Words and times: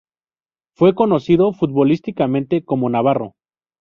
Fue 0.75 0.95
conocido 0.95 1.53
futbolísticamente 1.53 2.63
como 2.65 2.89
Navarro. 2.89 3.35